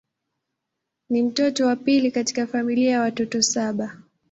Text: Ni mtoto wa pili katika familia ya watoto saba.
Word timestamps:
Ni 1.09 1.21
mtoto 1.23 1.65
wa 1.67 1.75
pili 1.75 2.11
katika 2.11 2.47
familia 2.47 2.91
ya 2.91 3.01
watoto 3.01 3.41
saba. 3.41 3.97